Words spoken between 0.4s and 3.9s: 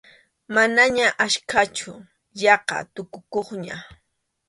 Manaña achkachu, yaqa tukukuqña.